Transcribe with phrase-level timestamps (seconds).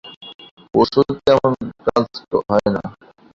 [0.73, 1.53] ওষুধে তেমন
[1.87, 2.05] কাজ
[2.49, 2.83] হয় না।